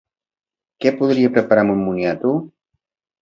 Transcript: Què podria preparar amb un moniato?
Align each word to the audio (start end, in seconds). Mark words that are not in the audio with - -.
Què 0.85 0.91
podria 1.01 1.31
preparar 1.35 1.65
amb 1.65 1.75
un 1.75 1.83
moniato? 1.89 2.31